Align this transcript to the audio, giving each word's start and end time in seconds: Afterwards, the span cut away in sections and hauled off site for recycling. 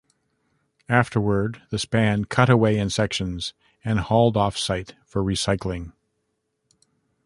Afterwards, 0.89 1.59
the 1.69 1.77
span 1.77 2.25
cut 2.25 2.49
away 2.49 2.75
in 2.79 2.89
sections 2.89 3.53
and 3.85 3.99
hauled 3.99 4.35
off 4.35 4.57
site 4.57 4.95
for 5.05 5.21
recycling. 5.23 5.91